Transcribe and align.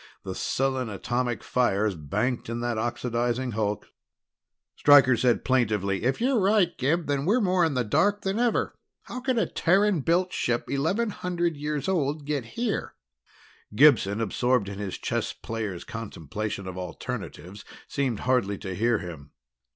The 0.23 0.33
sullen 0.33 0.89
atomic 0.89 1.43
fires 1.43 1.93
banked 1.93 2.49
in 2.49 2.59
that 2.61 2.79
oxidizing 2.79 3.51
hulk 3.51 3.89
Stryker 4.75 5.15
said 5.15 5.45
plaintively, 5.45 6.03
"If 6.05 6.19
you're 6.19 6.39
right, 6.39 6.75
Gib, 6.75 7.05
then 7.05 7.23
we're 7.25 7.39
more 7.39 7.63
in 7.63 7.75
the 7.75 7.83
dark 7.83 8.23
than 8.23 8.39
ever. 8.39 8.73
How 9.03 9.19
could 9.19 9.37
a 9.37 9.45
Terran 9.45 9.99
built 10.01 10.33
ship 10.33 10.65
eleven 10.67 11.11
hundred 11.11 11.55
years 11.55 11.87
old 11.87 12.25
get 12.25 12.45
here?" 12.57 12.95
Gibson, 13.75 14.21
absorbed 14.21 14.69
in 14.69 14.79
his 14.79 14.97
chess 14.97 15.33
player's 15.33 15.83
contemplation 15.83 16.65
of 16.67 16.79
alternatives, 16.79 17.63
seemed 17.87 18.21
hardly 18.21 18.57
to 18.57 18.73
hear 18.73 18.97
him. 18.97 19.33